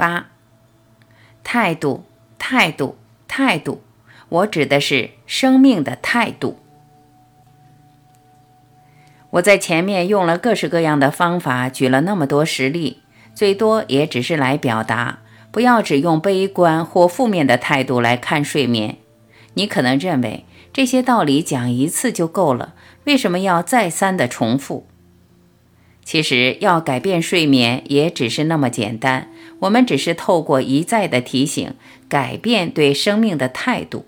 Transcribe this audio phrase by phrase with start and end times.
[0.00, 0.28] 八，
[1.44, 2.04] 态度，
[2.38, 2.96] 态度，
[3.28, 3.82] 态度，
[4.30, 6.58] 我指的是生命的态度。
[9.32, 13.02] 我在前面用了各式各样的方法，举了那么多实例，
[13.34, 15.18] 最多也只是来表达，
[15.50, 18.96] 不要只用悲观或负面的态度来看睡眠。
[19.52, 22.72] 你可能认为这些道理讲一次就够了，
[23.04, 24.86] 为什么要再三的重复？
[26.10, 29.28] 其实要改变睡眠也只是那么简单，
[29.60, 31.74] 我们只是透过一再的提醒，
[32.08, 34.06] 改变对生命的态度。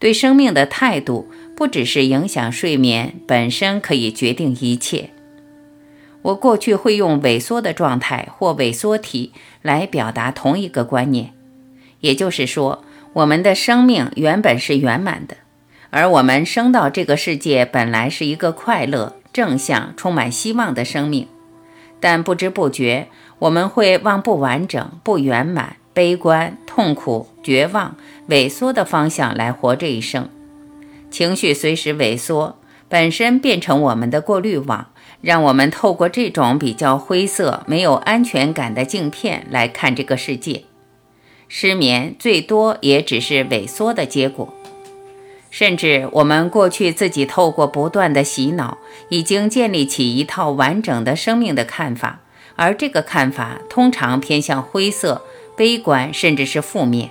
[0.00, 5.10] 对生命的态度，不只是影响睡眠本身，可以决定一切。
[6.22, 11.32] 我过去会用萎缩的状态或萎缩体来表达同一个观念，
[12.00, 15.36] 也就是说，我们的生命原本是圆满的，
[15.90, 21.28] 而我们生到这个世界本来是一个快乐、正向、充满希望的生命，
[22.00, 23.08] 但不知不觉
[23.40, 25.76] 我们会往不完整、不圆满。
[25.92, 27.96] 悲观、痛苦、绝望、
[28.28, 30.28] 萎缩的方向来活这一生，
[31.10, 32.56] 情绪随时萎缩，
[32.88, 34.86] 本身变成我们的过滤网，
[35.20, 40.62] 让我们透过这种比较灰色、没有安全感的镜片来看这个世界。
[41.48, 44.54] 失眠最多也只是萎缩的结果，
[45.50, 52.20] 甚至我们过去自己透过不断的洗脑，已经建立起一套完整的生命的看法，
[52.56, 55.22] 而这个看法通常偏向灰色。
[55.56, 57.10] 悲观甚至是负面，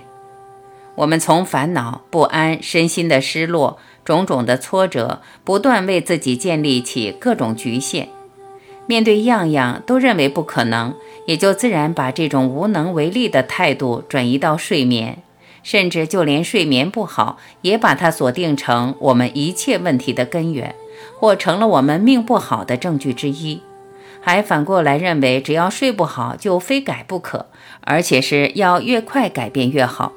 [0.96, 8.08] 我们从烦恼、不安、身心的失落、种种的挫折，不断为自己建立起各种局限。
[8.86, 10.96] 面对样样都认为不可能，
[11.26, 15.22] 也就自然把这种无能为力的态度转移到睡眠，
[15.62, 20.74] 甚至就连睡眠不好，也把它锁定成我们一切问题的根源，
[21.18, 23.60] 或成了我们命不好的证据之一。
[24.20, 27.46] 还反过来认为，只要睡不好就非改不可，
[27.80, 30.12] 而且是要越快改变越好。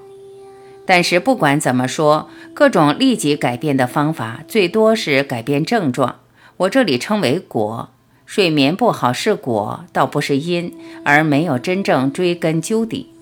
[0.86, 6.18] 但是不管怎么说，各种立即改变的方法，最多是改变症状。
[6.58, 7.90] 我这里称为果。
[8.26, 10.74] 睡眠不好是果，倒不是因，
[11.06, 13.13] 而没有真正追根究底。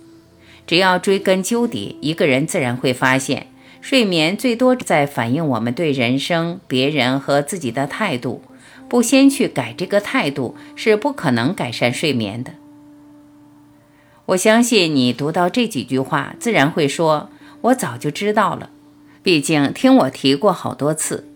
[0.72, 3.48] 只要追根究底，一个人自然会发现，
[3.82, 8.42] 睡眠最多在反映我们对人生、别人和自己的态度。
[8.88, 12.54] 不先去改这个态度，是不可能改善睡眠的。
[14.28, 17.30] 我相信你读到这几句话，自然会说
[17.64, 18.70] ：“我早就知道了，
[19.22, 21.28] 毕竟听我提过好多次。”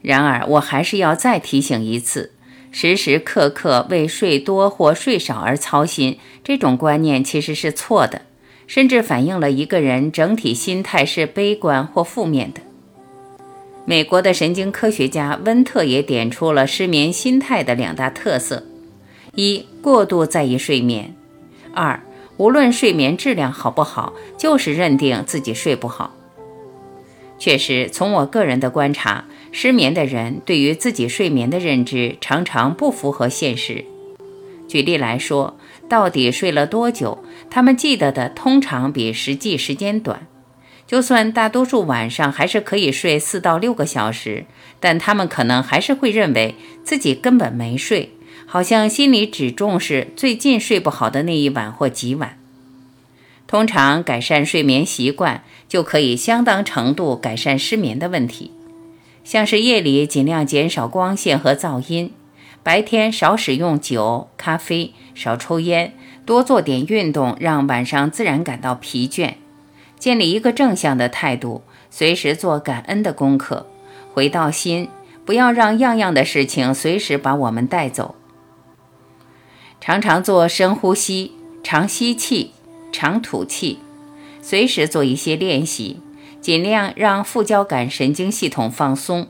[0.00, 2.34] 然而，我还是要再提醒一次：
[2.70, 8.22] 时时刻刻为睡多或睡少而操心，这种观念其实是错的，
[8.66, 12.60] 甚至反映了一个人整体心态是悲观或负面的。
[13.84, 18.64] 美国的神经科学家温特也点出了失眠心态的两大特色：
[19.34, 21.14] 一、过度在意睡眠；
[21.72, 22.00] 二、
[22.36, 26.12] 无论睡眠质量好不好，就是认定自己睡不好。
[27.38, 33.84] 确实，从我个人的观察，失眠的人对于自己睡眠的认知常常不符合现实。
[34.66, 35.56] 举例来说，
[35.88, 40.26] 到底睡了多久，他们记得的通常比实际时间短。
[40.86, 44.46] 就算大多数晚上还是可以睡四到六个小时，
[44.78, 46.54] 但他们可能还是会认为
[46.84, 48.12] 自己根本没睡，
[48.46, 52.38] 好像心里只重视最近睡不好的那一晚或几晚。
[53.48, 58.52] 通常改善睡眠习惯，就可以相当程度改善失眠的问题，
[59.24, 62.12] 像是夜里尽量减少光线和噪音，
[62.66, 65.94] 白天少使用酒、咖啡，少抽烟，
[66.24, 69.34] 多做点运动，让晚上自然感到疲倦。
[70.00, 73.68] 建立一个正向的态度，随时做感恩的功课，
[74.12, 74.88] 回到心，
[75.24, 78.16] 不要让样样的事情随时把我们带走。
[79.80, 81.30] 常常做深呼吸，
[81.62, 82.50] 常吸气，
[82.90, 83.78] 常吐气，
[84.42, 86.00] 随时做一些练习，
[86.40, 89.28] 尽量让副交感神经系统放松。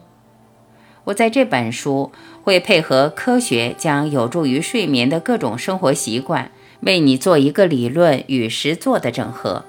[1.06, 2.10] 我在这本书
[2.42, 6.50] 会配合科学，将有助于睡眠的各种生活习惯，
[6.80, 9.64] 为你做一个理论与实做的整合。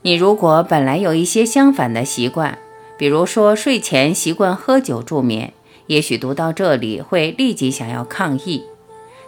[0.00, 2.58] 你如果本来有一些相反的习惯，
[2.96, 5.52] 比如说睡前习惯喝酒助眠，
[5.88, 8.64] 也许读到这里会立即想要抗议。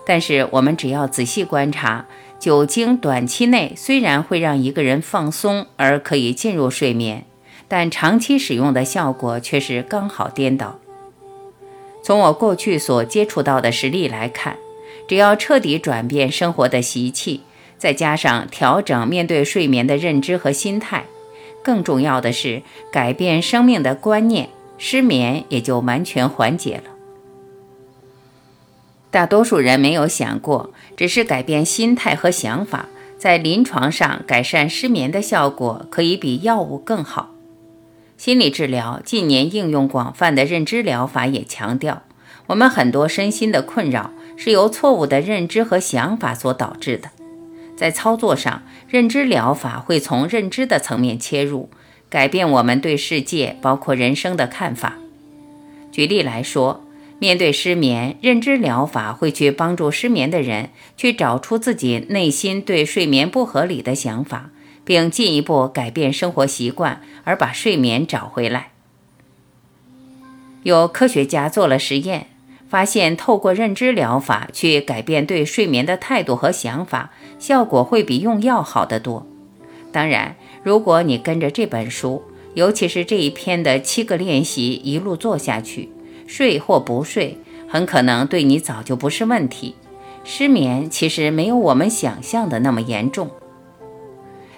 [0.07, 2.07] 但是我们只要仔细观察，
[2.39, 7.27] 酒精短期内虽然会让一个人放松而可以进入睡眠，
[7.69, 10.79] 但长期使用的效果却是刚好颠倒。
[12.03, 14.57] 从我过去所接触到的实例来看，
[15.09, 17.43] 只要彻底转变生活的习气。
[17.79, 21.05] 再加上调整面对睡眠的认知和心态，
[21.63, 24.49] 更重要的是改变生命的观念，
[24.79, 26.85] 失眠也就完全缓解了。
[29.11, 32.87] 大多数人没有想过，只是改变心态和想法，
[33.19, 37.36] 在临床上改善失眠的效果可以比药物更好。
[38.17, 42.03] 心理治疗近年应用广泛的认知疗法也强调，
[42.47, 47.11] 我们很多身心的困扰是由错误的认知和想法所导致的。
[47.77, 51.69] 在操作上，认知疗法会从认知的层面切入，
[52.09, 54.95] 改变我们对世界，包括人生的看法。
[55.93, 56.83] 举例来说，
[57.19, 64.51] 面对失眠，认知疗法会去帮助失眠的人去找出自己内心对睡眠不合理的想法。
[64.87, 68.71] 并进一步改变生活习惯，而把睡眠找回来。
[70.63, 72.29] 有科学家做了实验，
[72.69, 79.27] 发现透过认知疗法去改变对睡眠的态度和想法，效果会比用药好得多。
[79.93, 82.23] 当然，如果你跟着这本书，
[82.55, 85.91] 尤其是这一篇的七个练习一路做下去，
[86.27, 87.39] 睡或不睡，
[87.69, 89.75] 很可能对你早就不是问题。
[90.25, 93.31] 失眠其实没有我们想象的那么严重。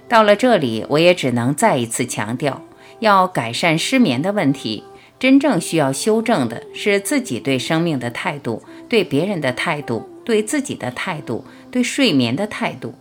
[0.08, 2.62] 到了这里，我也只能再一次强调，
[3.00, 4.82] 要改善失眠的问题，
[5.19, 12.94] 真正需要修正的是自己对生命的态度、对别人的态度、对自己的态度、对睡眠的态度。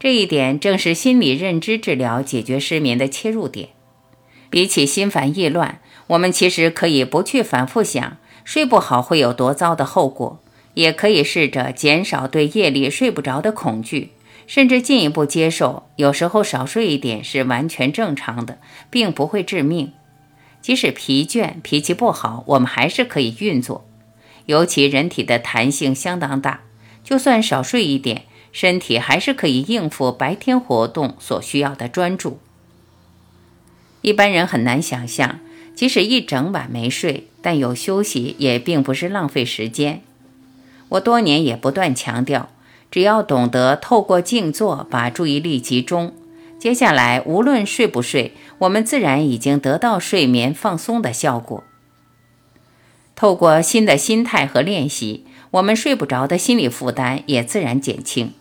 [0.00, 3.68] 这一点正是心理认知治疗解决失眠的切入点。
[4.50, 10.40] 比起心烦意乱，我们其实可以不去反复想睡不好会有多糟的后果，
[10.74, 14.10] 也可以试着减少对夜里睡不着的恐惧。
[14.46, 18.58] 甚至进一步接受，有时候少睡一点是完全正常的，
[18.90, 19.92] 并不会致命。
[20.62, 23.86] 即使疲倦、脾气不好，我们还是可以运作。
[24.46, 26.60] 尤其人体的弹性相当大，
[27.02, 28.22] 就算少睡一点，
[28.52, 32.38] 身体还是可以应付白天活动所需要的专注。
[34.02, 35.40] 一般人很难想象，
[35.74, 40.02] 即使一整晚没睡，但有休息也并不是浪费时间。
[40.90, 42.50] 我多年也不断强调。
[42.90, 46.14] 只要懂得透过静坐把注意力集中，
[46.58, 51.62] 接下来无论睡不睡，我们自然已经得到睡眠放松的效果。
[53.14, 58.32] 透过新的心态和练习，我们睡不着的心理负担也自然减轻。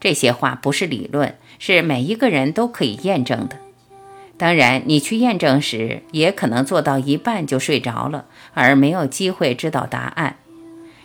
[0.00, 3.58] 这些话不是理论，是每一个人都可以验证的。
[4.36, 8.24] 当然，你去验证时，也可能做到一半就睡着了，
[8.54, 10.36] 而没有机会知道答案。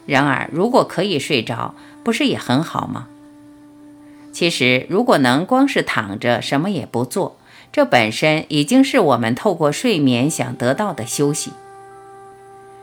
[0.07, 3.07] 然而，如果可以睡着，不是也很好吗？
[4.31, 7.38] 其实，如果能光是躺着什么也不做，
[7.71, 11.51] 这本身已经是我们透过睡眠想得到的休息。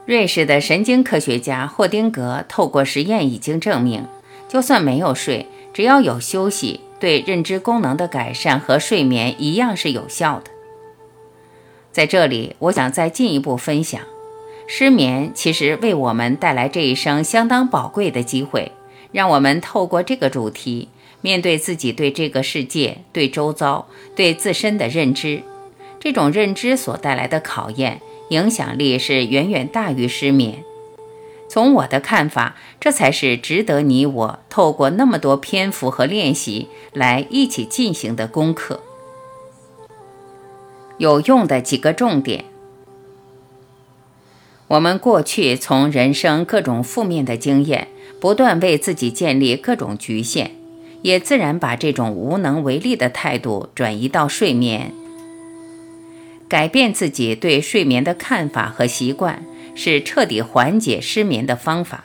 [0.05, 4.05] 瑞士的神经科学家霍丁格透过实验已经证明，
[4.49, 10.51] 就算没有睡，只要有休息，对认知功能的改善和睡眠一样是有效的。
[11.91, 14.03] 在这里，我想再进一步分享。
[14.67, 18.73] 失眠其实为我们带来这一生相当宝贵的机会，
[19.13, 20.89] 让我们透过这个主题，
[21.21, 25.43] 面对自己对这个世界、对周遭、对自身的认知。
[26.01, 28.01] 这种认知所带来的考验，
[28.31, 30.65] 影响力是远远大于失眠。
[31.49, 38.81] 从我的看法，这才是值得你我透过那么多篇幅和练习来一起进行的功课。
[40.99, 42.45] 有用的几个重点。
[44.69, 47.89] 我们过去从人生各种负面的经验，
[48.21, 50.53] 不断为自己建立各种局限，
[51.03, 54.93] 也自然把这种无能为力的态度转移到睡眠。
[56.49, 59.45] 改变自己对睡眠的看法和习惯，
[59.75, 62.05] 是彻底缓解失眠的方法。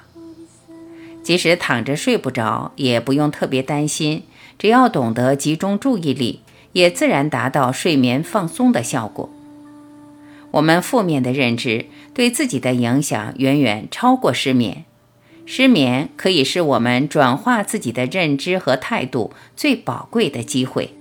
[1.24, 4.24] 即使躺着睡不着，也不用特别担心，
[4.58, 6.42] 只要懂得集中注意力，
[6.74, 9.30] 也自然达到睡眠放松的效果。
[10.52, 14.86] 我们负面的认知对自己的影响远远超过失眠，
[15.46, 20.94] 失眠可以是我们转化自己的认知和态度最宝贵的机会。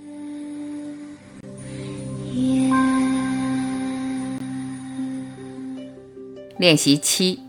[6.57, 7.39] 练习七，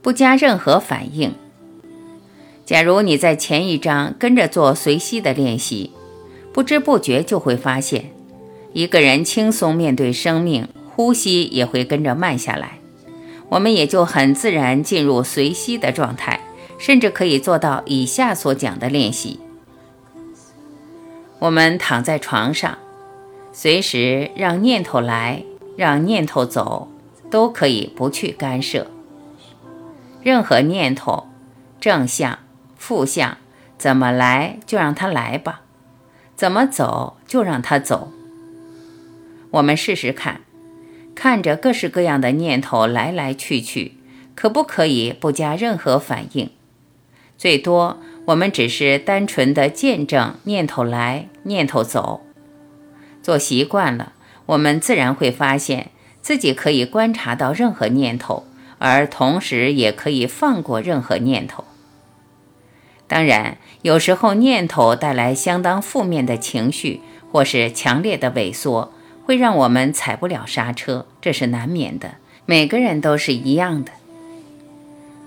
[0.00, 1.34] 不加任何反应。
[2.64, 5.92] 假如你在前一章跟着做随息的练习，
[6.52, 8.10] 不知不觉就会发现，
[8.72, 10.66] 一个人轻松面对生命。
[10.98, 12.80] 呼吸也会跟着慢下来，
[13.50, 16.40] 我们也就很自然进入随息的状态，
[16.76, 19.38] 甚至可以做到以下所讲的练习：
[21.38, 22.78] 我们躺在床上，
[23.52, 25.44] 随时让念头来，
[25.76, 26.88] 让念头走，
[27.30, 28.88] 都可以不去干涉。
[30.20, 31.28] 任何念头，
[31.78, 32.40] 正向、
[32.76, 33.38] 负向，
[33.78, 35.60] 怎么来就让它来吧，
[36.34, 38.10] 怎么走就让它走。
[39.52, 40.40] 我们试试看。
[41.18, 43.94] 看着各式各样的念头来来去去，
[44.36, 46.50] 可不可以不加任何反应？
[47.36, 52.20] 最多我们只是单纯的见证念头来，念头走。
[53.20, 54.12] 做习惯了，
[54.46, 55.90] 我们自然会发现
[56.22, 58.44] 自己可以观察到任何念头，
[58.78, 61.64] 而同时也可以放过任何念头。
[63.08, 67.00] 当然，有时候念头带来相当负面的情绪，
[67.32, 68.92] 或是强烈的萎缩，
[69.28, 72.12] 会让我们踩不了刹车，这是难免的。
[72.46, 73.92] 每个人都是一样的。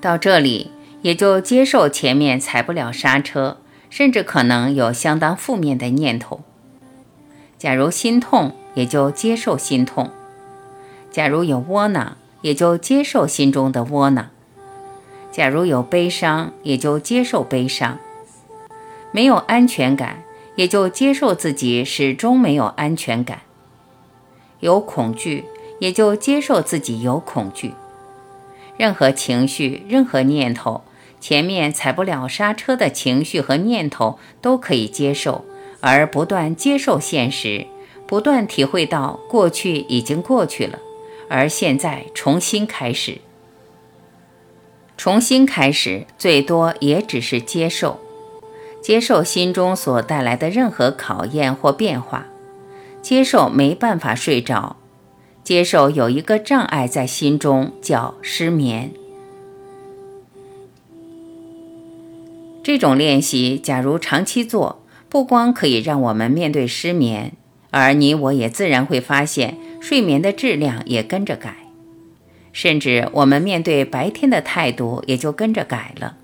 [0.02, 0.72] 到这里，
[1.04, 3.58] 也就接受前面踩不了刹车，
[3.92, 6.42] 甚至可能有相当负面的念头。
[7.60, 10.08] 假如心痛，也就接受心痛；
[11.12, 14.32] 假如有窝囊，也就接受心中的窝囊；
[15.32, 18.00] 假如有悲伤，也就接受悲伤；
[19.12, 20.24] 没有安全感，
[20.56, 23.38] 也就接受自己始终没有安全感；
[24.62, 25.46] 有恐惧，
[25.80, 27.74] 也就接受自己有恐惧。
[28.78, 30.82] 任何情绪、任何念头，
[31.20, 35.46] 前面踩不了刹车的情绪和念头，都可以接受。
[35.84, 37.66] 而不断接受现实，
[38.06, 40.78] 不断体会到过去已经过去了，
[41.28, 43.20] 而现在重新开始。
[44.96, 48.00] 重新开始，最多也只是接受，
[48.80, 52.28] 接受心中所带来的任何考验或变化，
[53.02, 54.76] 接受没办法睡着，
[55.44, 58.92] 接受有一个障碍在心中叫失眠。
[62.64, 64.78] 这种练习，假如长期做。
[65.10, 67.34] 不光可以让我们面对失眠，
[67.70, 71.54] 而你我也自然会发现睡眠的质量也跟着改，
[72.54, 76.16] 甚至我们面对白天的态度也就跟着改了。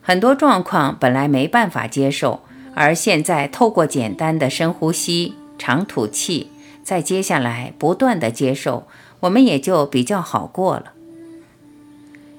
[0.00, 2.42] 很多状况本来没办法接受，
[2.76, 6.50] 而现在透过简单的深呼吸、长吐气，
[6.82, 8.86] 再接下来不断的接受，
[9.20, 10.94] 我们也就比较好过了。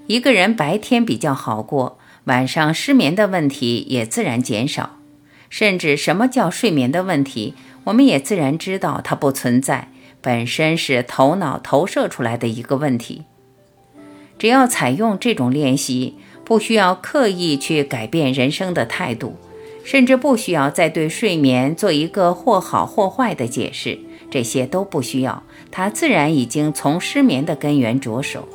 [0.08, 4.98] 一个人白天比较好过，晚上失眠的问题也自然减少。
[5.51, 13.25] 甚至什么叫睡眠的问题，我们也自然知道它不存在，本身是头脑投射出来的一个问题。
[14.40, 19.38] 只要采用这种练习，不需要刻意去改变人生的态度，
[19.84, 28.48] 甚至不需要再对睡眠做一个或好或坏的解释，这些都不需要，它自然已经从失眠的根源着手。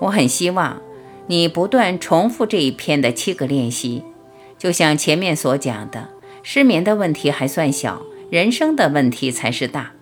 [0.00, 0.82] 我很希望
[1.28, 4.02] 你不断重复这一篇的七个练习。
[4.58, 6.08] 就像前面所讲的，
[6.42, 9.92] 失眠的问题还算小，人生的问题才是大。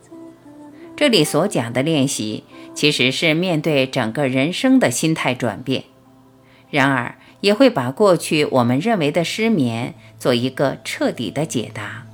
[0.95, 2.45] 这里所讲的练习，
[2.75, 5.85] 其实是面对整个人生的心态转变，
[6.71, 12.07] 然而也会把过去我们认为的失眠做一个彻底的解答。